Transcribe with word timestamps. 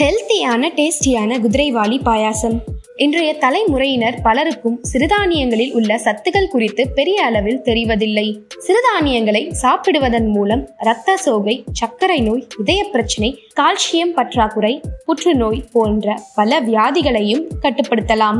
ஹெல்த்தியான 0.00 0.68
டேஸ்டியான 0.76 1.40
குதிரைவாளி 1.40 2.00
பாயாசம். 2.04 2.58
இன்றைய 2.96 3.34
தலைமுறையினர் 3.34 4.22
பலருக்கும் 4.22 4.80
சிறுதானியங்களில் 4.92 5.72
உள்ள 5.72 5.96
சத்துக்கள் 5.96 6.48
குறித்து 6.48 6.88
பெரிய 6.88 7.24
அளவில் 7.24 7.60
தெரிவதில்லை. 7.64 8.38
சிறுதானியங்களை 8.66 9.54
சாப்பிடுவதன் 9.62 10.28
மூலம் 10.28 10.68
இரத்த 10.78 11.16
சோகை 11.16 11.64
சர்க்கரை 11.72 12.20
நோய் 12.20 12.46
இதய 12.60 12.84
பிரச்சனை 12.84 13.38
கால்சியம் 13.60 14.14
பற்றாக்குறை 14.14 14.80
புற்றுநோய் 15.04 15.64
போன்ற 15.72 16.22
பல 16.34 16.60
வியாதிகளையும் 16.60 17.46
கட்டுப்படுத்தலாம். 17.62 18.38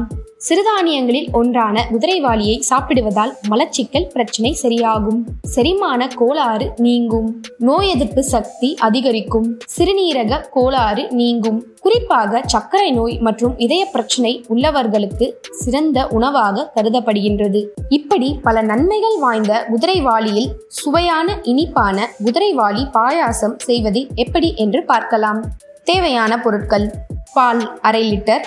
சிறுதானியங்களில் 0.49 1.27
ஒன்றான 1.33 1.87
குதிரைவாளியை 1.93 2.59
சாப்பிடுவதால் 2.59 3.33
மலச்சிக்கல் 3.49 4.07
பிரச்சனை 4.09 4.57
சரியாகும். 4.63 5.19
செரிமான 5.43 6.09
கோளாறு 6.09 6.73
நீங்கும். 6.77 7.43
நோய் 7.59 7.89
எதிர்ப்பு 7.89 8.23
சக்தி 8.25 8.77
அதிகரிக்கும். 8.79 9.59
சிறுநீரக 9.79 10.41
கோளாறு 10.51 11.07
நீங்கும். 11.11 11.65
குறிப்பாக 11.81 12.41
சர்க்கரை 12.47 12.91
நோய் 12.91 13.19
மற்றும் 13.19 13.59
இதய 13.59 13.85
பிரச்சனை 13.85 14.45
உள்ளவர்களுக்கு 14.49 15.33
சிறந்த 15.51 16.07
உணவாக 16.07 16.73
கருதப்படுகின்றது. 16.75 17.67
இப்படி 17.89 18.39
பல 18.43 18.63
நன்மைகள் 18.63 19.19
வாய்ந்த 19.19 19.67
குதிரைவாளியில் 19.73 20.51
சுவையான 20.69 21.39
இனிப்பான 21.43 22.09
குதிரைவாளி 22.25 22.85
பாயாசம் 22.93 23.57
செய்வது 23.57 24.07
எப்படி 24.15 24.55
என்று 24.57 24.85
பார்க்கலாம். 24.85 25.43
தேவையான 25.85 26.41
பொருட்கள் 26.41 26.91
பால் 27.33 27.79
அரை 27.81 28.03
லிட்டர் 28.13 28.45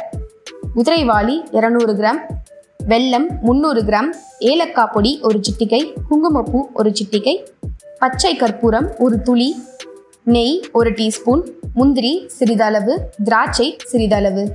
குதிரைவாளி 0.75 1.35
இரநூறு 1.51 1.93
கிராம் 1.97 2.19
வெல்லம் 2.79 3.25
முந்நூறு 3.41 3.81
கிராம் 3.81 4.09
ஏலக்காய் 4.51 4.89
பொடி 4.93 5.11
ஒரு 5.21 5.39
சிட்டிகை 5.47 5.79
குங்குமப்பூ 6.09 6.59
ஒரு 6.73 6.89
சிட்டிகை 6.89 7.35
பச்சை 7.99 8.31
கற்பூரம் 8.35 8.87
ஒரு 8.97 9.17
துளி 9.21 9.49
நெய் 10.35 10.55
ஒரு 10.71 10.91
டீஸ்பூன் 10.91 11.43
முந்திரி 11.73 12.13
சிறிதளவு 12.37 12.95
திராட்சை 13.23 13.67
சிறிதளவு. 13.91 14.45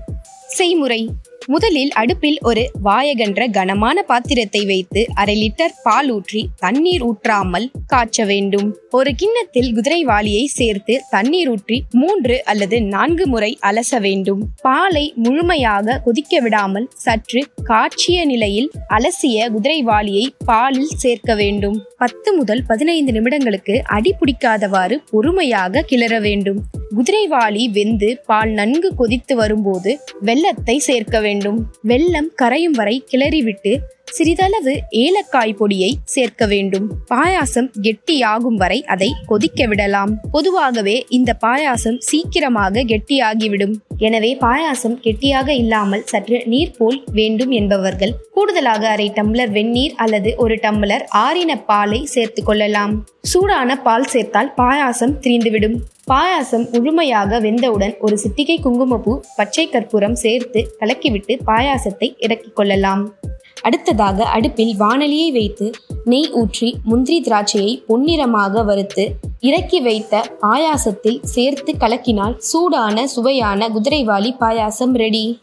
செய்முறை. 0.49 1.11
முதலில் 1.47 1.91
அடுப்பில் 1.91 2.39
ஒரு 2.43 2.71
வாயகன்ற 2.85 3.51
கனமான 3.51 4.03
பாத்திரத்தை 4.03 4.67
வைத்து 4.67 5.07
அரை 5.15 5.37
லிட்டர் 5.43 5.75
பால் 5.83 6.11
ஊற்றி 6.11 6.49
தண்ணீர் 6.57 7.03
ஊற்றாமல் 7.03 7.71
காய்ச்ச 7.87 8.25
வேண்டும். 8.25 8.77
ஒரு 8.91 9.15
கிண்ணத்தில் 9.15 9.75
குதிரைவாலியை 9.75 10.45
சேர்த்து 10.45 11.03
தண்ணீர் 11.11 11.49
ஊற்றி 11.49 11.83
மூன்று 11.91 12.45
அல்லது 12.45 12.83
நான்கு 12.83 13.27
முறை 13.27 13.59
அலச 13.61 14.01
வேண்டும். 14.01 14.53
பாலை 14.63 15.13
முழுமையாக 15.17 16.01
கொதிக்க 16.05 16.41
விடாமல் 16.41 16.89
சற்று 16.95 17.47
காய்ச்சிய 17.65 18.25
நிலையில் 18.25 18.71
அலசிய 18.89 19.51
குதிரைவாலியை 19.51 20.27
பாலில் 20.45 20.95
சேர்க்க 20.97 21.35
வேண்டும். 21.35 21.87
பத்து 21.97 22.33
முதல் 22.33 22.65
பதினைந்து 22.67 23.13
நிமிடங்களுக்கு 23.13 23.79
அடி 23.79 24.15
பிடிக்காதவாறு 24.21 24.99
பொறுமையாக 25.11 25.85
கிளற 25.91 26.21
வேண்டும். 26.21 26.65
குதிரைவாளி 26.97 27.69
வெந்து 27.69 28.21
பால் 28.27 28.51
நன்கு 28.51 28.95
கொதித்து 28.95 29.37
வரும்போது 29.37 30.01
வெள்ளத்தை 30.21 30.79
சேர்க்க 30.79 31.21
வேண்டும். 31.21 31.59
வெள்ளம் 31.83 32.31
கரையும் 32.43 32.77
வரை 32.81 33.05
கிளறிவிட்டு 33.13 33.73
சிறிதளவு 34.13 34.81
ஏலக்காய் 34.89 35.55
பொடியை 35.55 35.97
சேர்க்க 36.05 36.47
வேண்டும். 36.47 36.87
பாயாசம் 37.15 37.71
கெட்டியாகும் 37.83 38.57
வரை 38.57 38.85
அதை 38.85 39.15
கொதிக்க 39.27 39.67
விடலாம். 39.67 40.13
பொதுவாகவே 40.31 41.07
இந்த 41.09 41.37
பாயாசம் 41.47 41.99
சீக்கிரமாக 41.99 42.83
கெட்டியாகிவிடும். 42.83 43.75
எனவே 43.99 44.37
பாயாசம் 44.41 44.97
கெட்டியாக 45.01 45.53
இல்லாமல் 45.53 46.05
சற்று 46.05 46.43
நீர் 46.47 46.75
போல் 46.79 47.05
வேண்டும் 47.13 47.51
என்பவர்கள் 47.51 48.17
கூடுதலாக 48.31 48.89
அரை 48.89 49.13
டம்ளர் 49.15 49.51
வெந்நீர் 49.51 49.93
அல்லது 49.97 50.35
ஒரு 50.37 50.55
டம்ளர் 50.55 51.05
ஆறின 51.09 51.59
பாலை 51.59 52.05
சேர்த்து 52.05 52.45
கொள்ளலாம். 52.45 53.07
சூடான 53.23 53.77
பால் 53.77 54.05
சேர்த்தால் 54.05 54.53
பாயாசம் 54.57 55.17
திரிந்துவிடும். 55.21 55.77
பாயாசம் 56.11 56.71
முழுமையாக 56.71 57.41
வெந்தவுடன் 57.41 57.97
ஒரு 57.99 58.19
சிட்டிகை 58.19 58.61
குங்குமப்பூ 58.61 59.21
பச்சை 59.37 59.69
கற்பூரம் 59.69 60.15
சேர்த்து 60.15 60.77
கலக்கிவிட்டு 60.81 61.37
பாயாசத்தை 61.47 62.15
இறக்கிக் 62.19 62.57
கொள்ளலாம். 62.57 63.15
அடுத்ததாக 63.63 64.25
அடுப்பில் 64.25 64.77
வானலியை 64.77 65.33
வைத்து 65.33 65.73
நெய் 66.05 66.31
ஊற்றி 66.33 66.81
முந்திரி 66.85 67.19
திராட்சையை 67.21 67.83
பொன்னிறமாக 67.89 68.65
வறுத்து 68.65 69.05
இறக்கி 69.41 69.81
வைத்த 69.81 70.25
பாயாசத்தில் 70.41 71.21
சேர்த்து 71.25 71.73
கலக்கினால் 71.73 72.39
சூடான 72.39 73.07
சுவையான 73.07 73.69
குதிரைவாளி 73.69 74.35
பாயாசம் 74.41 74.95
ரெடி 74.95 75.41